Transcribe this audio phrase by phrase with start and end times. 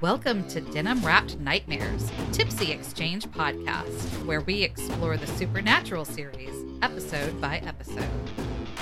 [0.00, 7.38] Welcome to Denim Wrapped Nightmares, Tipsy Exchange podcast, where we explore the supernatural series episode
[7.38, 8.08] by episode.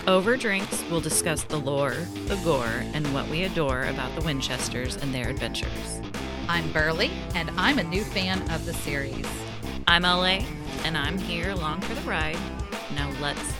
[0.06, 1.96] Over drinks, we'll discuss the lore,
[2.26, 6.00] the gore, and what we adore about the Winchesters and their adventures.
[6.48, 9.26] I'm Berly, and I'm a new fan of the series.
[9.88, 10.44] I'm LA,
[10.84, 12.38] and I'm here along for the ride.
[12.94, 13.57] Now let's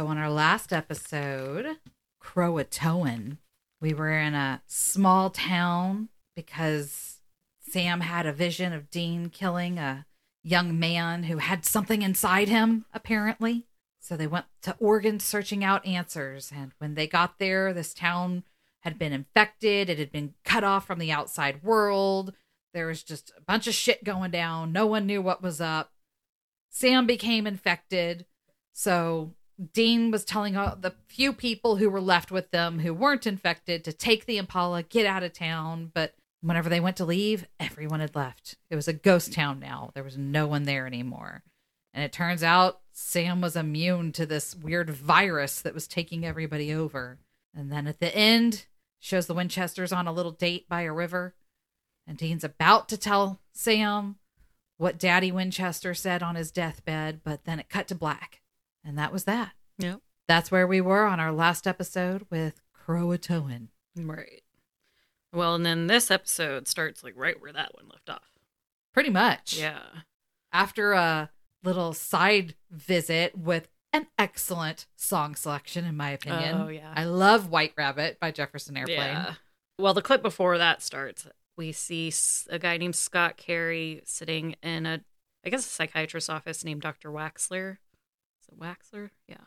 [0.00, 1.76] So, on our last episode,
[2.22, 3.36] Croatoan,
[3.82, 7.20] we were in a small town because
[7.58, 10.06] Sam had a vision of Dean killing a
[10.42, 13.66] young man who had something inside him, apparently.
[13.98, 16.50] So they went to Oregon searching out answers.
[16.50, 18.44] And when they got there, this town
[18.84, 22.32] had been infected, it had been cut off from the outside world.
[22.72, 24.72] There was just a bunch of shit going down.
[24.72, 25.92] No one knew what was up.
[26.70, 28.24] Sam became infected.
[28.72, 29.34] So
[29.72, 33.92] Dean was telling the few people who were left with them who weren't infected to
[33.92, 35.90] take the Impala, get out of town.
[35.92, 38.56] But whenever they went to leave, everyone had left.
[38.70, 39.90] It was a ghost town now.
[39.94, 41.42] There was no one there anymore.
[41.92, 46.72] And it turns out Sam was immune to this weird virus that was taking everybody
[46.72, 47.18] over.
[47.54, 48.66] And then at the end,
[49.00, 51.34] shows the Winchesters on a little date by a river.
[52.06, 54.16] And Dean's about to tell Sam
[54.78, 58.39] what Daddy Winchester said on his deathbed, but then it cut to black.
[58.84, 59.52] And that was that.
[59.78, 60.00] Yep.
[60.28, 63.68] That's where we were on our last episode with Croatoan.
[63.96, 64.42] Right.
[65.32, 68.30] Well, and then this episode starts like right where that one left off.
[68.92, 69.58] Pretty much.
[69.58, 69.82] Yeah.
[70.52, 71.30] After a
[71.62, 76.60] little side visit with an excellent song selection, in my opinion.
[76.60, 76.92] Oh, yeah.
[76.94, 78.96] I love White Rabbit by Jefferson Airplane.
[78.96, 79.34] Yeah.
[79.78, 82.12] Well, the clip before that starts, we see
[82.48, 85.00] a guy named Scott Carey sitting in a,
[85.44, 87.10] I guess, a psychiatrist's office named Dr.
[87.10, 87.78] Waxler.
[88.58, 89.10] Waxler?
[89.28, 89.44] Yeah.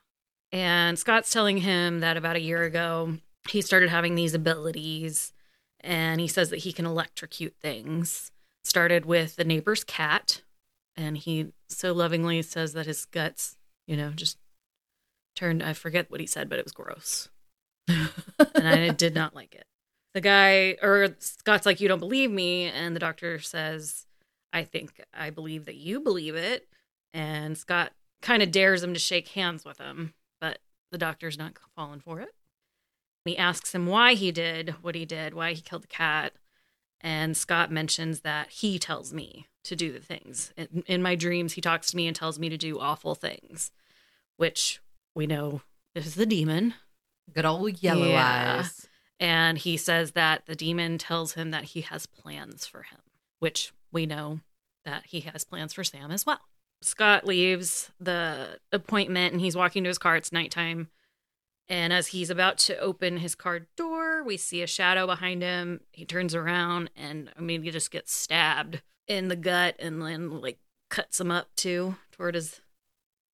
[0.52, 3.18] And Scott's telling him that about a year ago,
[3.50, 5.34] he started having these abilities,
[5.80, 8.32] and he says that he can electrocute things.
[8.64, 10.42] Started with the neighbor's cat,
[10.96, 14.38] and he so lovingly says that his guts, you know, just
[15.36, 17.30] turned, I forget what he said, but it was gross.
[17.88, 18.10] and
[18.56, 19.66] I did not like it
[20.14, 22.66] the guy or Scott's like, You don't believe me.
[22.66, 24.06] And the doctor says,
[24.52, 26.68] I think I believe that you believe it.
[27.14, 27.92] And Scott
[28.24, 30.60] kind of dares him to shake hands with him, but
[30.92, 32.30] the doctor's not falling for it.
[33.26, 36.34] He asks him why he did what he did, why he killed the cat.
[37.00, 40.54] And Scott mentions that he tells me to do the things.
[40.58, 43.72] In, in my dreams, he talks to me and tells me to do awful things,
[44.38, 44.82] which
[45.14, 45.62] we know
[45.96, 46.74] is the demon.
[47.34, 48.58] Good old yellow Yeah.
[48.60, 48.88] eyes.
[49.20, 53.00] And he says that the demon tells him that he has plans for him,
[53.40, 54.40] which we know
[54.86, 56.42] that he has plans for Sam as well.
[56.84, 60.16] Scott leaves the appointment and he's walking to his car.
[60.16, 60.90] It's nighttime.
[61.70, 65.82] And as he's about to open his car door, we see a shadow behind him.
[65.92, 70.42] He turns around and I mean, he just gets stabbed in the gut and then
[70.42, 72.62] like cuts him up too toward his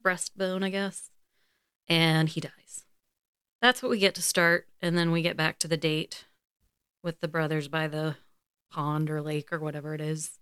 [0.04, 1.12] breastbone, I guess.
[1.88, 2.86] And he dies.
[3.62, 6.26] That's what we get to start, and then we get back to the date
[7.04, 8.16] with the brothers by the
[8.72, 10.39] pond or lake or whatever it is.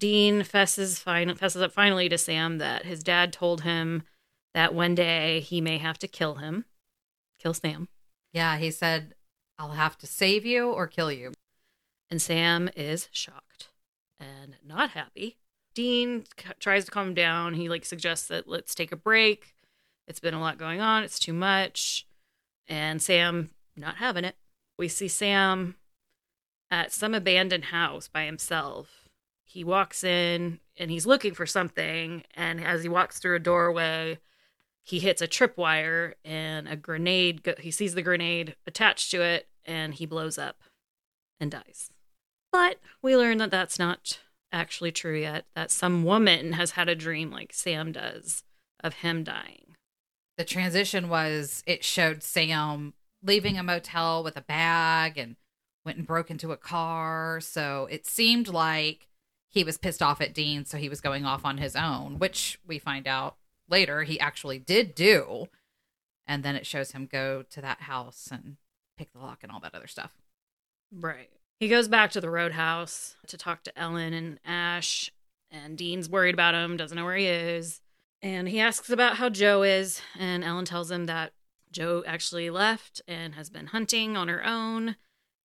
[0.00, 4.02] Dean fesses fin- fesses up finally to Sam that his dad told him
[4.54, 6.64] that one day he may have to kill him,
[7.38, 7.88] kill Sam,
[8.32, 9.14] Yeah, he said,
[9.58, 11.32] I'll have to save you or kill you.
[12.10, 13.68] and Sam is shocked
[14.18, 15.36] and not happy.
[15.74, 17.54] Dean c- tries to calm him down.
[17.54, 19.54] He like suggests that let's take a break.
[20.08, 21.04] It's been a lot going on.
[21.04, 22.06] It's too much.
[22.66, 24.36] And Sam not having it.
[24.78, 25.76] We see Sam
[26.70, 28.99] at some abandoned house by himself.
[29.52, 32.22] He walks in and he's looking for something.
[32.34, 34.18] And as he walks through a doorway,
[34.84, 37.42] he hits a tripwire and a grenade.
[37.42, 40.62] Go- he sees the grenade attached to it and he blows up
[41.40, 41.90] and dies.
[42.52, 44.20] But we learn that that's not
[44.52, 48.44] actually true yet, that some woman has had a dream like Sam does
[48.84, 49.74] of him dying.
[50.38, 55.34] The transition was it showed Sam leaving a motel with a bag and
[55.84, 57.40] went and broke into a car.
[57.40, 59.08] So it seemed like
[59.50, 62.58] he was pissed off at Dean, so he was going off on his own, which
[62.66, 63.36] we find out
[63.68, 65.48] later he actually did do.
[66.26, 68.56] And then it shows him go to that house and
[68.96, 70.12] pick the lock and all that other stuff.
[70.92, 71.28] Right.
[71.58, 75.10] He goes back to the roadhouse to talk to Ellen and Ash,
[75.50, 77.80] and Dean's worried about him, doesn't know where he is.
[78.22, 81.32] And he asks about how Jo is, and Ellen tells him that
[81.72, 84.96] Jo actually left and has been hunting on her own.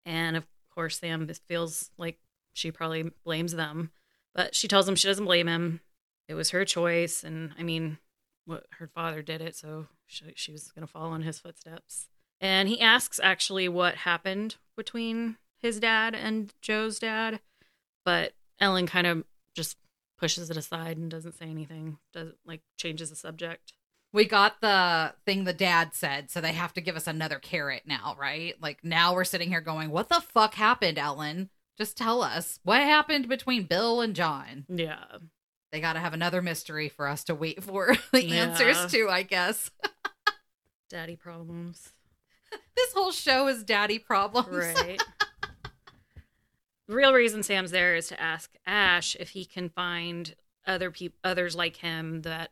[0.06, 2.19] And of course, Sam feels like
[2.56, 3.92] she probably blames them,
[4.34, 5.81] but she tells him she doesn't blame him.
[6.28, 8.00] It was her choice, and I mean,
[8.46, 12.07] what her father did it, so she, she was going to follow in his footsteps.
[12.40, 17.42] And he asks actually what happened between his dad and Jo's dad,
[18.06, 19.78] but Ellen kind of just
[20.18, 23.74] pushes it aside and doesn't say anything, doesn't like changes the subject.
[24.13, 27.84] We got the thing the dad said, so they have to give us another carrot
[27.86, 28.56] now, right?
[28.62, 31.50] Like now we're sitting here going, "What the fuck happened, Ellen?
[31.77, 35.04] Just tell us what happened between Bill and John." Yeah.
[35.72, 38.45] They got to have another mystery for us to wait for the Yeah.
[38.45, 39.72] answers to, I guess.
[40.89, 41.89] Daddy problems.
[42.75, 44.48] this whole show is daddy problems.
[44.50, 45.01] Right.
[46.88, 50.36] the real reason Sam's there is to ask Ash if he can find
[50.68, 52.51] other people, others like him that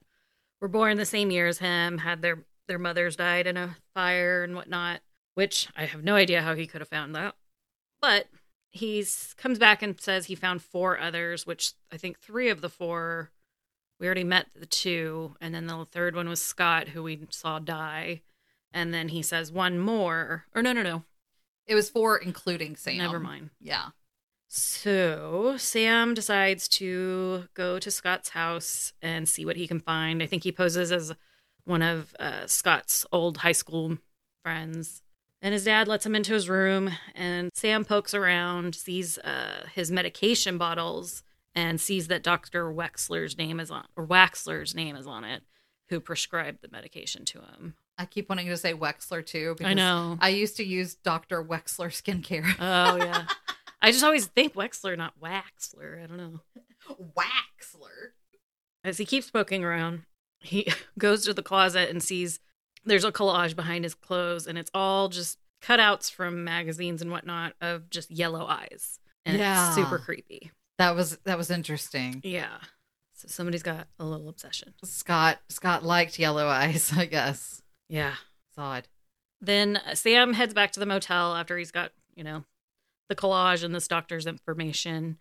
[0.59, 4.43] were born the same year as him, had their their mothers died in a fire
[4.43, 5.01] and whatnot.
[5.35, 7.35] Which I have no idea how he could have found that,
[8.01, 8.27] but
[8.73, 12.69] he's comes back and says he found four others, which I think three of the
[12.69, 13.31] four
[13.99, 17.59] we already met the two, and then the third one was Scott, who we saw
[17.59, 18.21] die.
[18.73, 21.03] And then he says one more, or no, no, no,
[21.67, 22.97] It was for including Sam.
[22.97, 23.51] Never mind.
[23.61, 23.89] Yeah.
[24.49, 30.21] So Sam decides to go to Scott's house and see what he can find.
[30.21, 31.13] I think he poses as
[31.65, 33.99] one of uh, Scott's old high school
[34.43, 35.01] friends.
[35.43, 39.91] And his dad lets him into his room, and Sam pokes around, sees uh, his
[39.91, 41.21] medication bottles,
[41.53, 42.73] and sees that Dr.
[42.73, 45.43] Wexler's name is on, or Waxler's name is on it,
[45.89, 47.75] who prescribed the medication to him.
[47.97, 49.57] I keep wanting to say Wexler too.
[49.61, 50.17] I know.
[50.21, 51.43] I used to use Dr.
[51.43, 52.49] Wexler skincare.
[52.57, 53.25] Oh, yeah.
[53.81, 56.01] I just always think Wexler, not Waxler.
[56.01, 56.39] I don't know.
[56.89, 58.13] Waxler.
[58.85, 60.03] As he keeps poking around,
[60.39, 62.39] he goes to the closet and sees
[62.85, 67.53] there's a collage behind his clothes, and it's all just cutouts from magazines and whatnot
[67.61, 68.99] of just yellow eyes.
[69.25, 69.67] And Yeah.
[69.67, 70.51] it's super creepy.
[70.77, 72.19] That was that was interesting.
[72.23, 72.57] Yeah.
[73.15, 74.73] So somebody's got a little obsession.
[74.83, 77.61] Scott Scott liked yellow eyes, I guess.
[77.87, 78.15] Yeah.
[78.49, 78.87] It's odd.
[79.39, 82.43] Then Sam heads back to the motel after he's got, you know,
[83.09, 85.17] the collage and this doctor's information.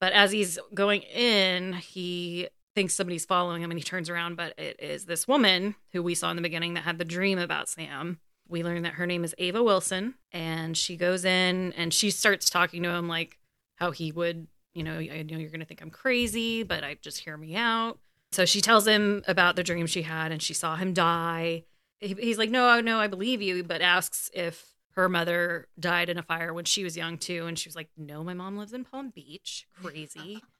[0.00, 4.56] But as he's going in, he thinks somebody's following him and he turns around, but
[4.56, 7.68] it is this woman who we saw in the beginning that had the dream about
[7.68, 8.20] Sam.
[8.48, 12.48] We learn that her name is Ava Wilson and she goes in and she starts
[12.48, 13.38] talking to him like
[13.74, 16.98] how he would, you know, I know you're going to think I'm crazy, but I
[17.02, 17.98] just hear me out.
[18.30, 21.64] So she tells him about the dream she had and she saw him die
[22.00, 26.22] he's like, no, no, I believe you, but asks if her mother died in a
[26.22, 27.46] fire when she was young too.
[27.46, 29.66] And she was like, no, my mom lives in Palm Beach.
[29.82, 30.42] Crazy.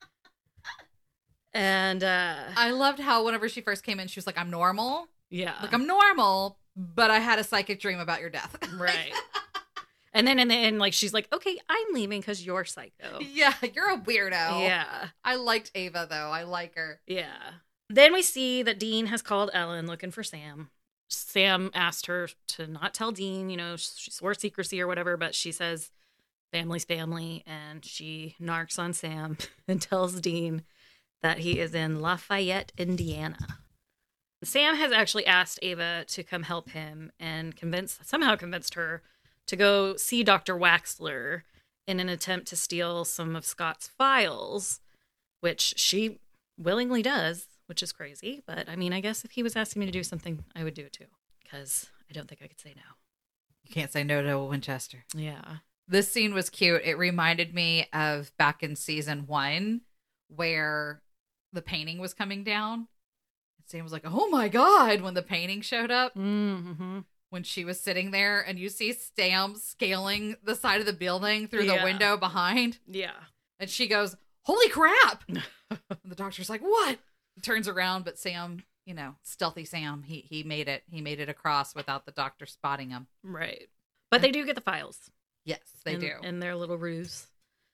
[1.56, 5.08] and uh, I loved how whenever she first came in, she was like, I'm normal.
[5.30, 8.56] yeah, Like I'm normal, but I had a psychic dream about your death.
[8.78, 9.12] right.
[10.12, 13.18] and then in the end, like she's like, okay, I'm leaving because you're psycho.
[13.20, 14.60] yeah, you're a weirdo.
[14.62, 16.30] Yeah, I liked Ava though.
[16.30, 17.00] I like her.
[17.06, 17.36] yeah.
[17.88, 20.70] Then we see that Dean has called Ellen looking for Sam.
[21.08, 25.36] Sam asked her to not tell Dean, you know, she swore secrecy or whatever, but
[25.36, 25.92] she says
[26.50, 29.38] family's family, and she narks on Sam
[29.68, 30.64] and tells Dean
[31.22, 33.58] that he is in Lafayette, Indiana.
[34.44, 39.02] Sam has actually asked Ava to come help him and convinced somehow convinced her
[39.46, 40.54] to go see Dr.
[40.56, 41.42] Waxler
[41.86, 44.80] in an attempt to steal some of Scott's files,
[45.40, 46.18] which she
[46.58, 48.42] willingly does, which is crazy.
[48.46, 50.74] But I mean, I guess if he was asking me to do something, I would
[50.74, 51.06] do it too,
[51.42, 52.82] because I don't think I could say no.
[53.64, 55.04] You can't say no to Winchester.
[55.14, 55.56] Yeah.
[55.88, 56.82] This scene was cute.
[56.84, 59.82] It reminded me of back in season one
[60.28, 61.00] where
[61.52, 62.88] the painting was coming down.
[63.66, 66.14] Sam was like, "Oh my god!" when the painting showed up.
[66.14, 67.00] Mm-hmm.
[67.30, 71.48] when she was sitting there and you see Sam scaling the side of the building
[71.48, 71.78] through Yeah.
[71.78, 73.10] the window behind Yeah.
[73.58, 75.42] and she goes, "Holy crap." and
[76.04, 76.98] the doctor's like, "What?"
[77.34, 80.84] He turns around but Sam, you know, stealthy Sam, he he made it.
[80.88, 83.08] He made it across without the doctor spotting him.
[83.24, 83.68] Right.
[84.10, 85.10] But they do get the files.
[85.44, 86.12] Yes, they in, do.
[86.22, 87.26] In their little ruse.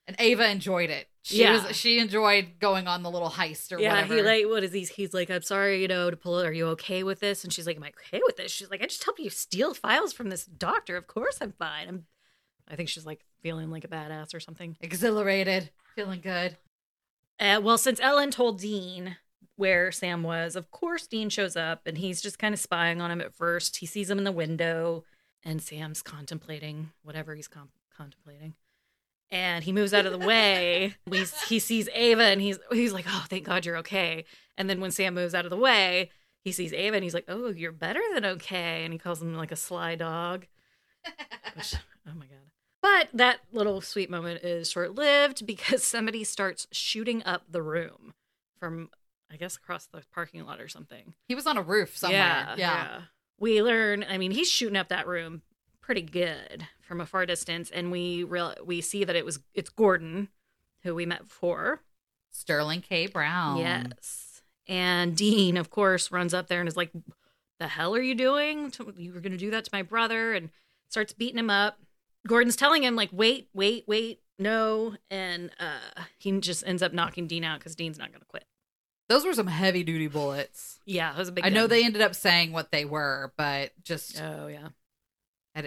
[0.07, 1.07] And Ava enjoyed it.
[1.21, 1.65] She Yeah.
[1.67, 4.15] was she enjoyed going on the little heist or yeah, whatever.
[4.15, 4.81] he like what is he?
[4.83, 6.45] He's like, I'm sorry, you know, to pull it.
[6.45, 7.43] Are you okay with this?
[7.43, 8.51] And she's like, Am I okay with this?
[8.51, 10.97] She's like, I just helped you steal files from this doctor.
[10.97, 11.87] Of course I'm fine.
[11.87, 12.05] I'm
[12.67, 14.75] I think she's like feeling like a badass or something.
[14.81, 16.57] exhilarated, feeling good.
[17.39, 19.17] Uh, well, since Ellen told Dean
[19.55, 23.11] where Sam was, of course Dean shows up and he's just kind of spying on
[23.11, 23.77] him at first.
[23.77, 25.03] He sees him in the window
[25.43, 28.55] and Sam's contemplating whatever he's com- contemplating.
[29.33, 30.93] And he moves out of the way.
[31.07, 34.25] We, he sees Ava and he's he's like, "Oh, thank God you're okay."
[34.57, 36.11] And then when Sam moves out of the way,
[36.43, 39.35] he sees Ava and he's like, "Oh, you're better than okay." And he calls him
[39.35, 40.45] like a sly dog.
[41.55, 41.75] Which,
[42.07, 42.39] oh my god.
[42.81, 48.13] But that little sweet moment is short lived because somebody starts shooting up the room
[48.59, 48.89] from,
[49.31, 51.15] I guess, across the parking lot or something.
[51.27, 52.19] He was on a roof somewhere.
[52.19, 53.01] Yeah, Yeah.
[53.39, 55.41] We learn, I mean, he's shooting up that room
[55.81, 59.71] pretty good from a far distance, and we real we see that it was it's
[59.71, 60.27] Gordon,
[60.83, 61.81] who we met before.
[62.29, 63.07] Sterling K.
[63.07, 63.57] Brown.
[63.57, 66.91] Yes, and Dean, of course, runs up there and is like,
[67.59, 68.71] "The hell are you doing?
[68.95, 70.51] You were going to do that to my brother?" and
[70.87, 71.79] starts beating him up.
[72.27, 77.25] Gordon's telling him like, "Wait, wait, wait, no," and uh, he just ends up knocking
[77.25, 78.45] Dean out because Dean's not going to quit.
[79.09, 80.79] Those were some heavy duty bullets.
[80.85, 81.43] Yeah, it was a big.
[81.43, 84.67] I know they ended up saying what they were, but just Oh yeah.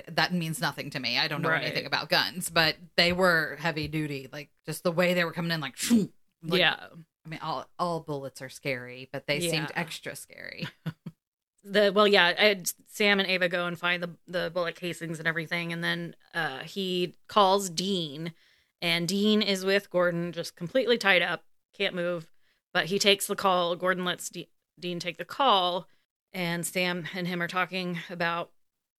[0.09, 1.19] That means nothing to me.
[1.19, 1.63] I don't know Right.
[1.65, 4.29] anything about guns, but they were heavy duty.
[4.33, 6.11] Like just the way they were coming in, like, shoo,
[6.43, 6.77] like yeah.
[7.25, 10.67] I mean, all all bullets are scary, but they seemed extra scary.
[11.65, 15.27] the well yeah I sam and ava go and find the the bullet casings and
[15.27, 18.33] everything and then uh he calls dean
[18.81, 21.43] and dean is with gordon just completely tied up
[21.77, 22.29] can't move
[22.73, 25.89] but he takes the call gordon lets De- dean take the call
[26.33, 28.51] and sam and him are talking about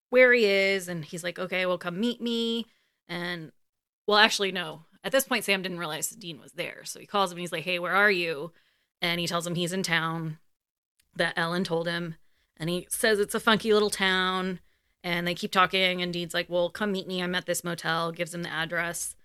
[0.09, 2.65] where he is and he's like okay well come meet me.
[3.07, 3.51] And
[4.05, 4.83] well actually no.
[5.03, 6.83] At this point sam didn't realize dean was there.
[6.83, 8.51] So he calls him and he's like hey where are you?
[9.01, 10.39] And he tells him he's in town
[11.15, 12.15] that ellen told him.
[12.57, 14.59] And he says it's a funky little town
[15.03, 17.21] and they keep talking and dean's like well come meet me.
[17.21, 18.11] I'm at this motel.
[18.11, 19.15] Gives him the address.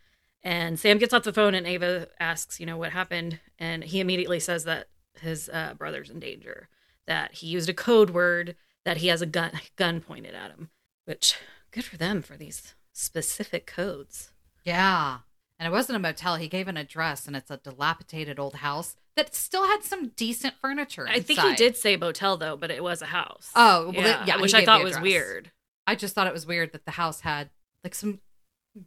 [0.45, 3.41] And sam gets off the phone and ava asks you know what happened.
[3.59, 4.89] And he immediately says that
[5.21, 6.69] his uh, brother's in danger
[7.07, 10.71] that he used a code word that he has a gun gun pointed at him
[11.05, 11.37] which
[11.71, 14.31] good for them for these specific codes
[14.65, 15.19] yeah,
[15.59, 16.37] and it wasn't a motel.
[16.37, 20.55] He gave an address, and it's a dilapidated old house that still had some decent
[20.61, 21.09] furniture.
[21.09, 24.27] i think he did say motel though but it was a house Oh, well, then-
[24.29, 25.51] yeah, which i thought was weird
[25.85, 27.51] I just thought it was weird that the house had
[27.83, 28.21] like some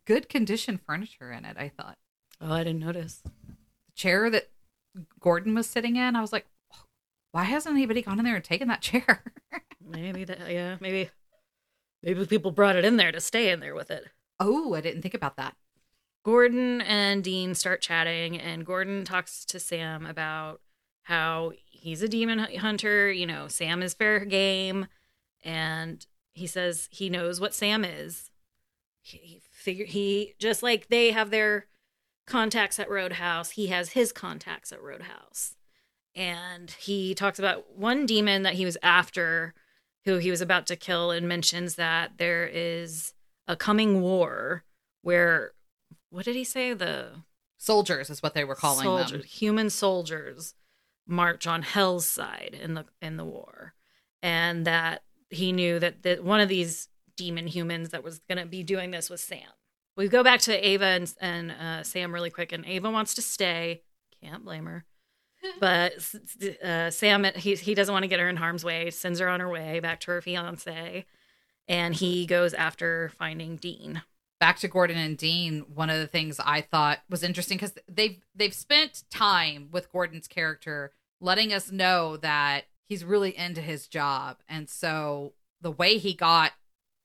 [0.06, 1.58] good condition furniture in it.
[1.60, 1.98] I thought
[2.40, 3.32] oh i didn't notice the
[3.96, 4.50] chair that
[5.20, 6.46] Gordon was sitting in, I was like,
[7.36, 9.22] why hasn't anybody gone in there and taken that chair?
[9.86, 11.10] Maybe that, yeah, maybe,
[12.01, 14.06] maybe people brought it in there to stay in there with it.
[14.39, 15.58] oh, I didn't think about that.
[16.24, 20.62] Gordon and Dean start chatting, and Gordon talks to Sam about
[21.04, 23.12] how he's a demon hunter.
[23.12, 24.88] You know, Sam is fair game,
[25.44, 28.32] and he says he knows what Sam is.
[29.01, 31.68] He, he figure he just like they have their
[32.25, 33.51] contacts at Roadhouse.
[33.51, 35.56] He has his contacts at Roadhouse,
[36.15, 39.53] and he talks about one demon that he was after,
[40.05, 43.13] who he was about to kill, and mentions that there is
[43.48, 44.63] a coming war
[45.01, 45.51] where
[46.10, 46.74] what did he say?
[46.74, 47.10] The
[47.57, 49.24] Soldiers is what they were calling soldiers, them.
[49.24, 50.53] human soldiers
[51.07, 53.74] march on hell's side in the in the war.
[54.22, 58.45] And that he knew that the, one of these demon humans that was going to
[58.45, 59.48] be doing this was sam.
[59.95, 63.22] We go back to ava and, and uh, sam really quick and ava wants to
[63.22, 63.81] stay.
[64.22, 64.86] Can't blame her
[65.60, 65.94] but
[66.64, 69.40] uh, sam he, he doesn't want to get her in harm's way sends her on
[69.40, 71.06] her way back to her fiance
[71.68, 74.02] and he goes after finding dean.
[74.40, 78.22] Back to Gordon and Dean, one of the things I thought was interesting because they've
[78.36, 84.38] they've spent time with Gordon's character letting us know that he's really into his job,
[84.48, 86.52] and so the way he got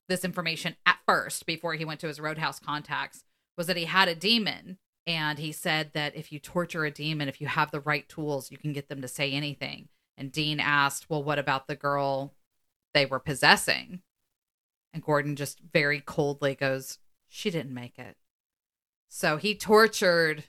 [0.09, 3.25] this information at first before he went to his Roadhouse contacts
[3.57, 7.29] was that he had a demon, and he said that if you torture a demon,
[7.29, 9.89] if you have the right tools, you can get them to say anything.
[10.17, 12.35] And Dean asked, "Well, what about the girl
[12.93, 14.03] they were possessing?"
[14.93, 18.17] And Gordon just very coldly goes, She didn't make it.
[19.09, 20.45] So he tortured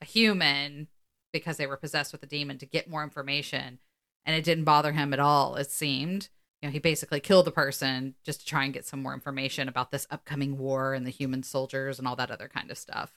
[0.00, 0.88] a human
[1.32, 3.78] because they were possessed with a demon to get more information.
[4.24, 6.28] And it didn't bother him at all, it seemed.
[6.60, 9.68] You know, he basically killed the person just to try and get some more information
[9.68, 13.12] about this upcoming war and the human soldiers and all that other kind of stuff.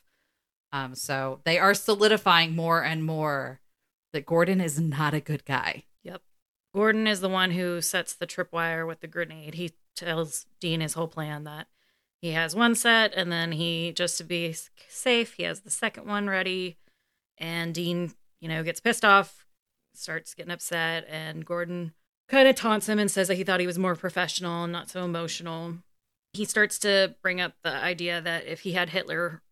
[0.73, 3.61] Um, so they are solidifying more and more
[4.11, 5.83] that Gordon is not a good guy.
[6.03, 6.23] Yep.
[6.73, 9.53] Gordon is the one who sets the tripwire with the grenade.
[9.53, 11.67] He tells Dean his whole plan that
[12.23, 14.55] he has one set and then he just to be
[14.89, 16.77] safe, he has the second one ready
[17.37, 19.45] and Dean, you know, gets pissed off,
[19.93, 21.93] starts getting upset and Gordon
[22.29, 24.89] kind of taunts him and says that he thought he was more professional and not
[24.89, 25.75] so emotional.
[26.33, 29.42] He starts to bring up the idea that if he had Hitler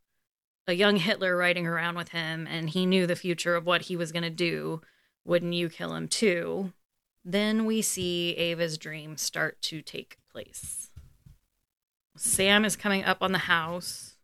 [0.71, 3.95] a young Hitler riding around with him and he knew the future of what he
[3.95, 4.81] was going to do,
[5.25, 6.73] wouldn't you kill him too?
[7.23, 10.89] Then we see Ava's dream start to take place.
[12.17, 14.15] Sam is coming up on the house.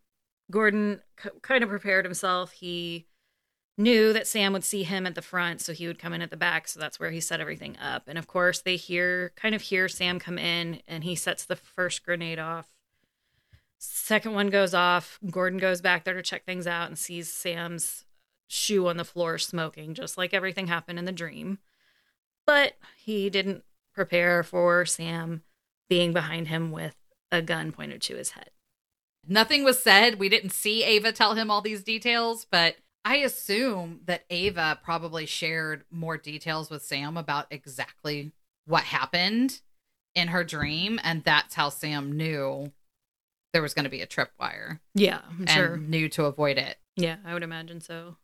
[0.50, 2.54] Gordon k- kind of prepared himself.
[2.54, 3.06] He
[3.78, 6.32] knew that Sam would see him at the front, so he would come in at
[6.32, 6.68] the back.
[6.68, 8.04] So that's where he set everything up.
[8.08, 11.56] And of course, they hear kind of hear Sam come in, and he sets the
[11.56, 12.68] first grenade off.
[13.78, 15.20] Second one goes off.
[15.30, 18.06] Gordon goes back there to check things out and sees Sam's
[18.48, 21.60] shoe on the floor smoking, just like everything happened in the dream.
[22.46, 25.44] But he didn't prepare for Sam
[25.90, 26.96] being behind him with
[27.32, 28.52] a gun pointed to his head.
[29.28, 30.20] Nothing was said.
[30.20, 35.26] We didn't see Ava tell him all these details, but I assume that Ava probably
[35.26, 38.32] shared more details with Sam about exactly
[38.66, 39.62] what happened
[40.16, 41.00] in her dream.
[41.04, 42.72] And that's how Sam knew
[43.54, 45.78] there was going to be a tripwire Yeah, I'm and sure.
[45.78, 46.78] knew to avoid it.
[46.96, 48.18] Yeah, I would imagine so.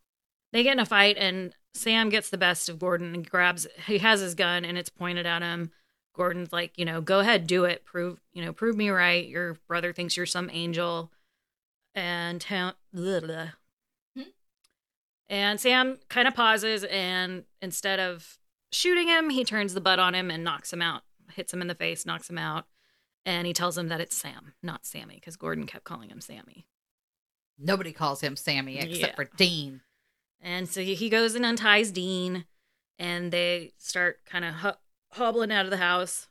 [0.52, 3.66] They get in a fight, and Sam gets the best of Gordon and grabs.
[3.88, 5.72] He has his gun, and it's pointed at him.
[6.16, 7.86] Gordon's like, you know, go ahead, do it.
[7.86, 9.28] Prove, you know, prove me right.
[9.28, 11.12] Your brother thinks you're some angel,
[11.96, 13.48] and ta- blah, blah.
[14.16, 14.22] Hmm?
[15.28, 18.38] and Sam kind of pauses, and instead of
[18.72, 21.02] shooting him, he turns the butt on him and knocks him out.
[21.34, 22.66] Hits him in the face, knocks him out,
[23.26, 26.66] and he tells him that it's Sam, not Sammy, because Gordon kept calling him Sammy.
[27.58, 29.16] Nobody calls him Sammy except Yeah.
[29.16, 29.82] for Dean.
[30.42, 32.46] And so he goes and unties Dean,
[33.00, 34.78] and they start kind of ho-
[35.14, 36.28] hobbling out of the house.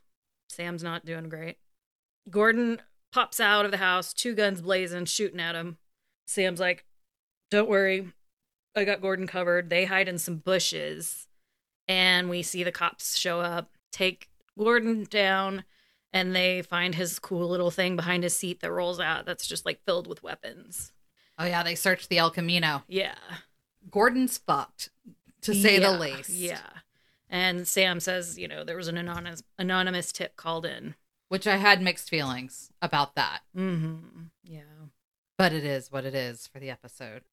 [0.49, 1.57] Sam's not doing great.
[2.29, 2.81] Gordon
[3.11, 5.77] pops out of the house, two guns blazing, shooting at him.
[6.27, 6.85] Sam's like,
[7.51, 8.11] Don't worry,
[8.75, 9.69] I got Gordon covered.
[9.69, 11.27] They hide in some bushes,
[11.87, 15.63] and we see the cops show up, take Gordon down,
[16.13, 19.65] and they find his cool little thing behind his seat that rolls out that's just
[19.65, 20.93] like filled with weapons.
[21.37, 22.83] Oh, yeah, they searched the El Camino.
[22.87, 23.15] Yeah.
[23.89, 24.89] Gordon's fucked,
[25.41, 26.29] to say the least.
[26.29, 26.69] Yeah.
[27.29, 30.93] And Sam says, you know, there was an anonymous anonymous tip called in.
[31.29, 33.39] Which I had mixed feelings about that.
[33.57, 34.25] Mm-hmm.
[34.43, 34.61] Yeah.
[35.35, 37.23] But it is what it is for the episode.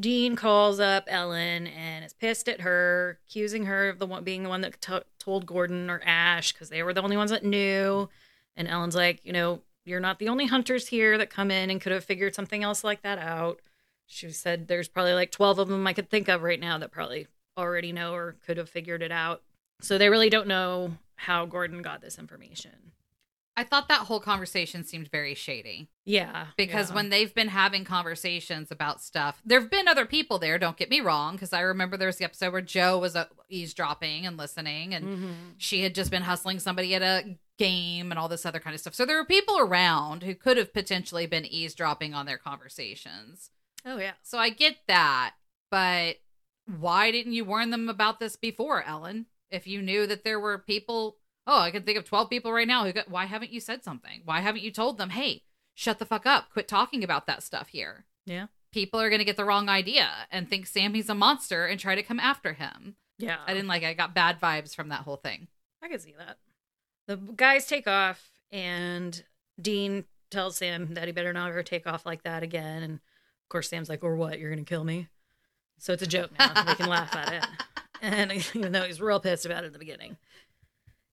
[0.00, 4.42] Dean calls up Ellen and is pissed at her, accusing her of the one being
[4.42, 7.44] the one that to told Gordon or Ash because they were the only ones that
[7.44, 8.08] knew.
[8.56, 11.80] And Ellen's like, you know, you're not the only hunters here that come in and
[11.80, 13.60] could have figured something else like that out.
[14.06, 16.92] She said there's probably like 12 of them I could think of right now that
[16.92, 19.42] probably already know or could have figured it out.
[19.80, 22.92] So they really don't know how Gordon got this information.
[23.54, 26.46] I thought that whole conversation seemed very shady Yeah.
[26.56, 26.94] because yeah.
[26.96, 30.88] when they've been having conversations about stuff, there have been other people there, don't get
[30.88, 34.38] me wrong, because I remember there was the episode where Jo was uh, eavesdropping and
[34.38, 35.34] listening, and Mhm.
[35.58, 38.80] she had just been hustling somebody at a game and all this other kind of
[38.80, 38.94] stuff.
[38.94, 43.50] So there were people around who could have potentially been eavesdropping on their conversations.
[43.86, 44.12] Oh, yeah.
[44.22, 45.34] So I get that,
[45.70, 46.16] but
[46.66, 49.26] why didn't you warn them about this before, Ellen?
[49.50, 52.66] If you knew that there were people, oh, I can think of 12 people right
[52.66, 54.22] now who got, why haven't you said something?
[54.24, 55.42] Why haven't you told them, hey,
[55.74, 58.06] shut the fuck up, quit talking about that stuff here?
[58.26, 58.46] Yeah.
[58.72, 61.94] People are going to get the wrong idea and think Sammy's a monster and try
[61.94, 62.96] to come after him.
[63.18, 63.38] Yeah.
[63.46, 65.48] I didn't like, I got bad vibes from that whole thing.
[65.82, 66.38] I could see that.
[67.06, 69.22] The guys take off, and
[69.60, 72.82] Dean tells Sam that he better not ever take off like that again.
[72.82, 74.38] And of course, Sam's like, "Or what?
[74.38, 75.08] You're gonna kill me?"
[75.78, 76.62] So it's a joke now.
[76.62, 77.44] they can laugh at it,
[78.02, 80.16] and even though he's real pissed about it in the beginning.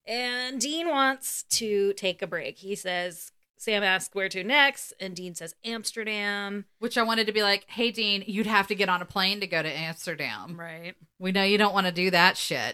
[0.06, 2.58] And Dean wants to take a break.
[2.58, 6.66] He says, Sam asks where to next, and Dean says Amsterdam.
[6.80, 9.42] Which I wanted to be like, hey, Dean, you'd have to get on a plane
[9.42, 10.58] to go to Amsterdam.
[10.58, 10.96] Right.
[11.20, 12.74] We know you don't want to do that shit.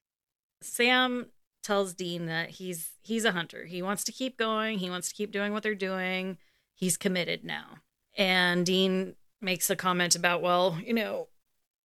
[0.62, 1.26] Sam
[1.66, 3.66] tells Dean that he's he's a hunter.
[3.66, 4.80] He wants to keep going.
[4.80, 6.38] He wants to keep doing what they're doing.
[6.74, 7.78] He's committed now.
[8.18, 11.28] And Dean makes a comment about, well, you know,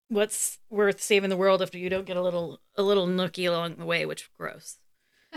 [0.10, 3.76] what's worth saving the world if you don't get a little a little nookie along
[3.76, 4.78] the way, which gross.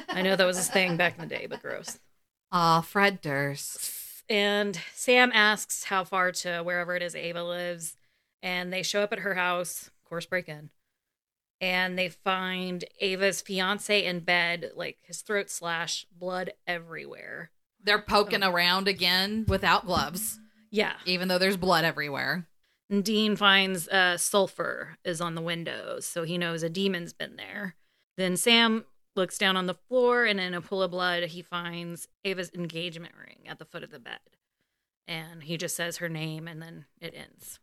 [0.08, 1.98] I know that was his thing back in the day, but gross.
[2.52, 4.24] Aw, Fred Durst.
[4.28, 7.96] And Sam asks how far to wherever it is Ava lives,
[8.42, 10.70] and they show up at her house, of course, break in,
[11.62, 17.52] and they find Ava's fiance in bed, like his throat slashed, blood everywhere.
[17.82, 20.40] They're poking around again without gloves,
[20.72, 20.94] Yeah.
[21.06, 22.48] even though there's blood everywhere.
[22.90, 27.36] And Dean finds uh, sulfur is on the windows, so he knows a demon's been
[27.36, 27.76] there.
[28.18, 32.08] Then Sam looks down on the floor, and in a pool of blood, he finds
[32.24, 34.18] Ava's engagement ring at the foot of the bed.
[35.06, 37.60] And he just says her name, and then it ends.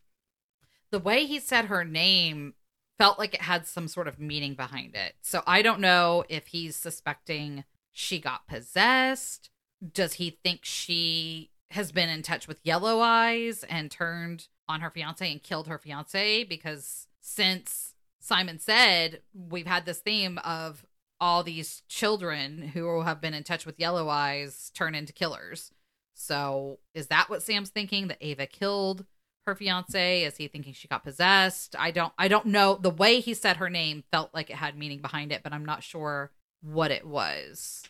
[0.92, 2.54] The way he said her name
[3.00, 5.16] felt like it had some sort of meaning behind it.
[5.22, 9.50] So I don't know if he's suspecting she got possessed.
[9.94, 14.92] Does he think she has been in touch with Yellow Eyes and turned on her
[14.92, 16.44] fiance and killed her fiance?
[16.44, 20.86] Because since Simon said we've had this theme of
[21.22, 25.72] all these children who have been in touch with Yellow Eyes turn into killers.
[26.14, 29.06] So is that what Sam's thinking that Ava killed
[29.50, 30.24] her fiance?
[30.24, 31.76] Is he thinking she got possessed?
[31.78, 32.76] I don't I don't know.
[32.76, 35.66] The way he said her name felt like it had meaning behind it, but I'm
[35.66, 36.32] not sure
[36.62, 37.84] what it was.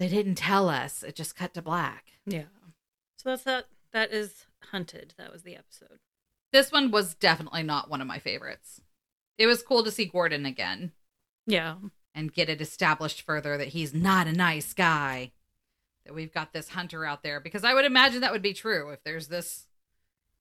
[0.00, 1.02] They didn't tell us.
[1.02, 2.12] It just cut to black.
[2.26, 2.44] Yeah.
[3.18, 3.66] So that's that.
[3.92, 5.14] That is Hunted.
[5.18, 5.98] That was the episode.
[6.52, 8.80] This one was definitely not one of my favorites.
[9.38, 10.92] It was cool to see Gordon again
[11.46, 11.76] Yeah.
[12.14, 15.32] and get it established further that he's not a nice guy.
[16.06, 18.90] that we've got this hunter out there because I would imagine that would be true
[18.90, 19.66] if there's this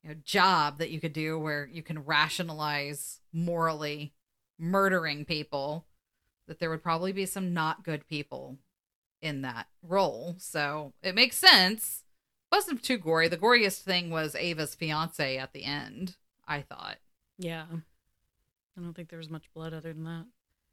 [0.04, 4.14] you know, job that you could do where you can rationalize morally
[4.60, 5.86] murdering people
[6.48, 8.58] that there would probably be some not good people
[9.22, 10.36] in that role.
[10.38, 12.04] So it makes sense.
[12.52, 13.30] Wasn't too gory.
[13.30, 16.98] The goriest thing was Ava's fiance at the end, I thought.
[17.38, 17.66] Yeah.
[18.78, 20.26] I don't think there was much blood other than that.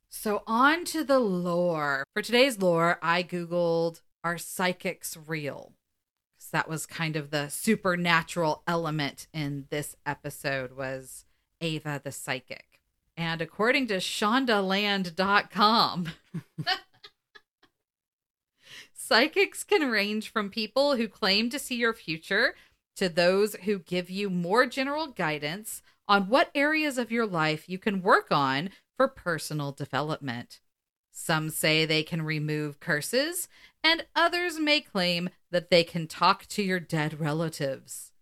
[0.08, 2.04] So on to the lore.
[2.12, 5.72] For today's lore, I Googled are psychics real?
[6.50, 11.24] That was kind of the supernatural element in this episode was
[11.60, 12.80] Ava the psychic.
[13.16, 16.08] And according to shondaland.com,
[18.94, 22.54] psychics can range from people who claim to see your future
[22.96, 27.78] to those who give you more general guidance on what areas of your life you
[27.78, 30.60] can work on for personal development.
[31.12, 33.48] Some say they can remove curses,
[33.82, 38.12] and others may claim that they can talk to your dead relatives.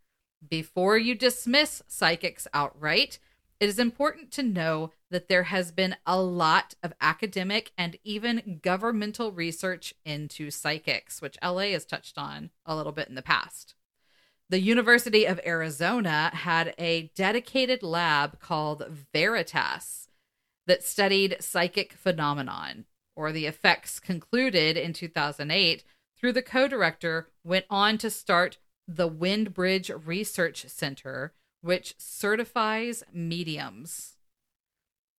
[0.47, 3.19] Before you dismiss psychics outright,
[3.61, 8.61] it is important to know that there has been a lot of academic and even
[8.63, 13.75] governmental research into psychics, which LA has touched on a little bit in the past.
[14.49, 20.09] The University of Arizona had a dedicated lab called Veritas
[20.67, 22.87] that studied psychic phenomenon
[23.19, 25.83] or the effects concluded in 2008
[26.17, 34.15] through the co-director went on to start the Windbridge Research Center which certifies mediums.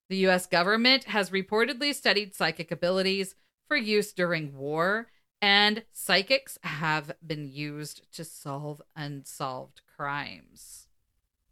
[0.08, 3.36] The US government has reportedly studied psychic abilities
[3.68, 5.08] for use during war
[5.42, 10.88] and psychics have been used to solve unsolved crimes.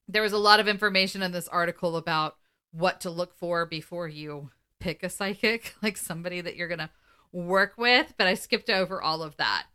[0.08, 2.38] There was a lot of information in this article about
[2.72, 6.90] what to look for before you pick a psychic, like somebody that you're going to
[7.32, 9.66] work with, but I skipped over all of that.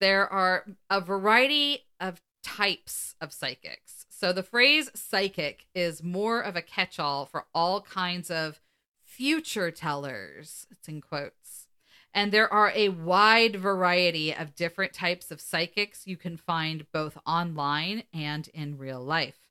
[0.00, 4.06] There are a variety of types of psychics.
[4.08, 8.60] So the phrase psychic is more of a catch all for all kinds of
[9.04, 10.66] future tellers.
[10.70, 11.66] It's in quotes.
[12.14, 17.16] And there are a wide variety of different types of psychics you can find both
[17.26, 19.41] online and in real life.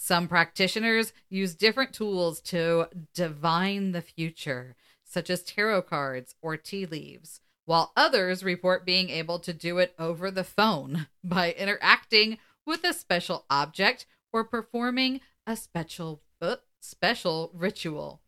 [0.00, 6.86] Some practitioners use different tools to divine the future, such as tarot cards or tea
[6.86, 12.84] leaves, while others report being able to do it over the phone by interacting with
[12.84, 18.22] a special object or performing a special uh, special ritual.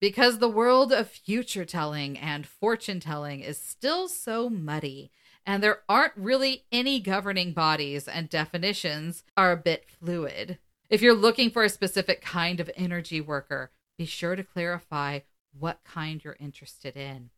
[0.00, 5.12] Because the world of future telling and fortune telling is still so muddy,
[5.46, 10.58] and there aren't really any governing bodies and definitions are a bit fluid.
[10.90, 15.20] If you're looking for a specific kind of energy worker, be sure to clarify
[15.58, 17.28] what kind you're interested in.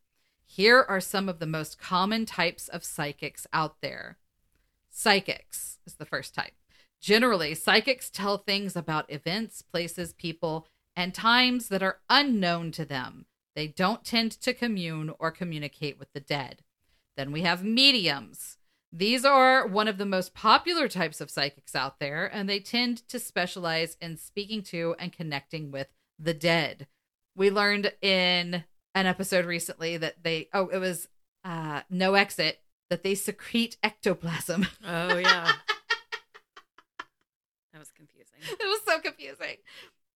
[0.45, 4.17] Here are some of the most common types of psychics out there.
[4.89, 6.53] Psychics is the first type.
[7.01, 13.25] Generally, psychics tell things about events, places, people, and times that are unknown to them.
[13.55, 16.63] They don't tend to commune or communicate with the dead.
[17.17, 18.57] Then we have mediums.
[18.93, 23.07] These are one of the most popular types of psychics out there, and they tend
[23.07, 25.87] to specialize in speaking to and connecting with
[26.19, 26.87] the dead.
[27.35, 31.07] We learned in an episode recently that they, oh, it was
[31.45, 34.67] uh, No Exit, that they secrete ectoplasm.
[34.85, 35.51] Oh, yeah.
[37.71, 38.39] that was confusing.
[38.41, 39.57] It was so confusing.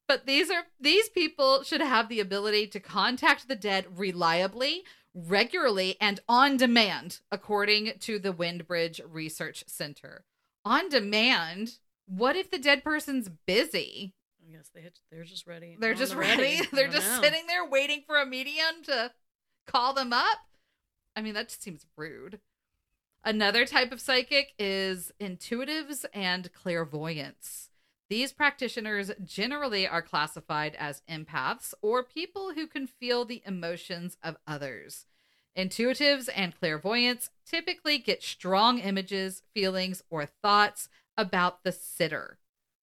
[0.07, 4.83] But these are these people should have the ability to contact the dead reliably,
[5.15, 10.25] regularly and on demand, according to the Windbridge Research Center.
[10.65, 11.77] On demand?
[12.05, 14.13] What if the dead person's busy?
[14.47, 15.77] I guess they they're just ready.
[15.79, 16.41] They're just ready.
[16.41, 16.67] ready.
[16.71, 17.21] They're just know.
[17.21, 19.11] sitting there waiting for a medium to
[19.65, 20.37] call them up.
[21.15, 22.39] I mean, that just seems rude.
[23.23, 27.64] Another type of psychic is intuitives and clairvoyants.
[28.09, 34.37] These practitioners generally are classified as empaths or people who can feel the emotions of
[34.45, 35.07] others.
[35.57, 42.37] Intuitives and clairvoyants typically get strong images, feelings, or thoughts about the sitter.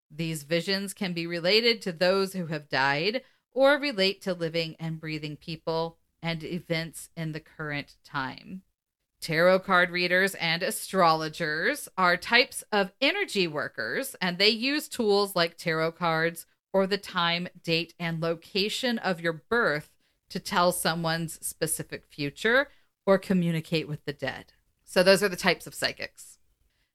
[0.09, 4.99] These visions can be related to those who have died or relate to living and
[4.99, 8.61] breathing people and events in the current time.
[9.21, 15.57] Tarot card readers and astrologers are types of energy workers, and they use tools like
[15.57, 19.91] tarot cards or the time, date, and location of your birth
[20.31, 22.69] to tell someone's specific future
[23.05, 24.53] or communicate with the dead.
[24.85, 26.39] So, those are the types of psychics.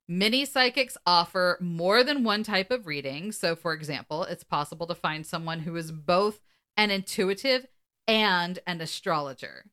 [0.08, 3.30] Many psychics offer more than one type of reading.
[3.30, 6.40] So, for example, it's possible to find someone who is both
[6.76, 7.66] an intuitive
[8.08, 9.66] and an astrologer.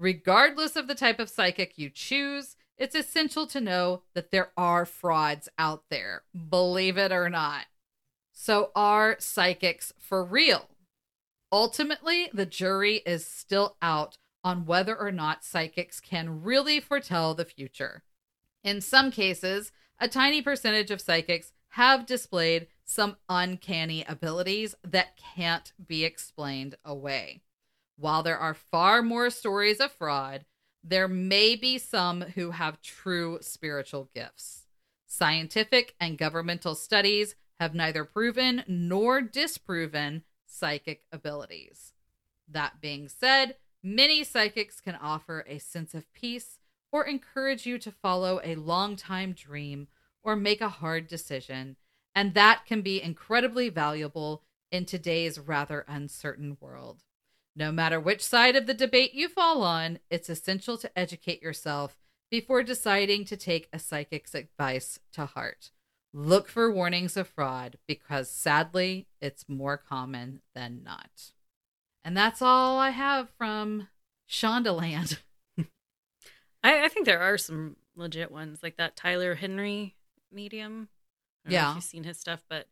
[0.00, 4.86] Regardless of the type of psychic you choose, it's essential to know that there are
[4.86, 7.66] frauds out there, believe it or not.
[8.32, 10.70] So, are psychics for real?
[11.52, 17.44] Ultimately, the jury is still out on whether or not psychics can really foretell the
[17.44, 18.02] future.
[18.64, 25.74] In some cases, a tiny percentage of psychics have displayed some uncanny abilities that can't
[25.86, 27.42] be explained away.
[28.00, 30.46] While there are far more stories of fraud,
[30.82, 34.64] there may be some who have true spiritual gifts.
[35.06, 41.92] Scientific and governmental studies have neither proven nor disproven psychic abilities.
[42.48, 46.58] That being said, many psychics can offer a sense of peace
[46.90, 49.88] or encourage you to follow a long time dream
[50.22, 51.76] or make a hard decision,
[52.14, 57.02] and that can be incredibly valuable in today's rather uncertain world.
[57.56, 61.96] No matter which side of the debate you fall on, it's essential to educate yourself
[62.30, 65.70] before deciding to take a psychic's advice to heart.
[66.12, 71.32] Look for warnings of fraud because sadly, it's more common than not.
[72.04, 73.88] And that's all I have from
[74.28, 75.18] Shondaland.
[76.62, 79.96] I, I think there are some legit ones, like that Tyler Henry
[80.32, 80.88] medium.
[81.44, 81.70] I don't know Yeah.
[81.70, 82.68] if you've seen his stuff, but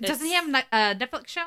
[0.00, 1.46] Doesn't he have a uh, Netflix show?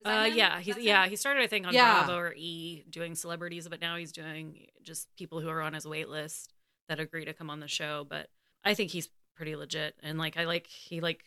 [0.00, 0.36] Is that Uh, him?
[0.36, 1.10] yeah, Is he's yeah him?
[1.10, 2.04] he started I think on Yeah.
[2.04, 5.86] Bravo or E doing celebrities, but now he's doing just people who are on his
[5.86, 6.54] wait list
[6.88, 8.06] that agree to come on the show.
[8.08, 8.30] But
[8.64, 11.24] I think he's pretty legit, and like I like he like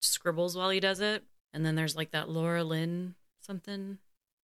[0.00, 3.98] scribbles while he does it, and then there's like that Laura Lynn something,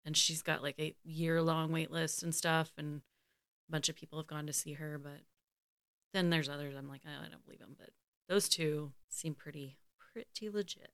[0.05, 3.03] and she's got like a year long wait list and stuff, and
[3.69, 5.21] a bunch of people have gone to see her, but
[6.15, 7.91] then there's others I'm like I don't believe them, but
[8.29, 9.77] those two seem pretty
[10.13, 10.91] pretty legit.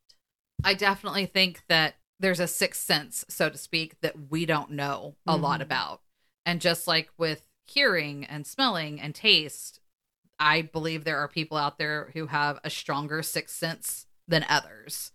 [0.65, 5.17] I definitely think that there's a sixth sense, so to speak, that we don't know
[5.27, 5.65] a lot Mhm.
[5.65, 6.03] about.
[6.45, 9.81] And just like with hearing and smelling and taste,
[10.39, 15.13] I believe there are people out there who have a stronger sixth sense than others.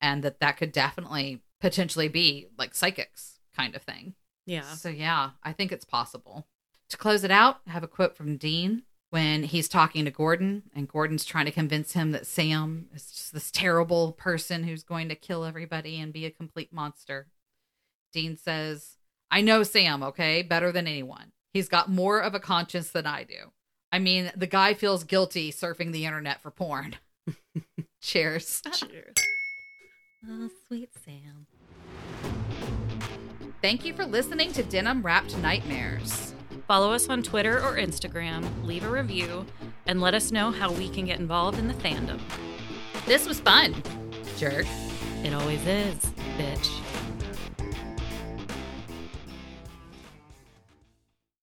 [0.00, 4.14] And that that could definitely potentially be like psychics kind of thing.
[4.46, 4.74] Yeah.
[4.74, 6.46] So yeah, I think it's possible.
[6.90, 10.64] To close it out, I have a quote from Dean when he's talking to Gordon
[10.74, 15.08] and Gordon's trying to convince him that Sam is just this terrible person who's going
[15.08, 17.28] to kill everybody and be a complete monster.
[18.12, 18.96] Dean says,
[19.30, 21.32] "I know Sam, okay, better than anyone.
[21.52, 23.52] He's got more of a conscience than I do.
[23.90, 26.96] I mean, the guy feels guilty surfing the internet for porn."
[28.00, 28.62] Cheers.
[28.72, 29.14] Cheers.
[30.28, 31.46] Oh, sweet Sam.
[33.62, 36.34] Thank you for listening to Denim Wrapped Nightmares.
[36.68, 39.46] Follow us on Twitter or Instagram, leave a review,
[39.86, 42.20] and let us know how we can get involved in the fandom.
[43.06, 43.74] This was fun.
[44.36, 44.66] Jerk.
[45.24, 45.96] It always is,
[46.36, 46.87] bitch.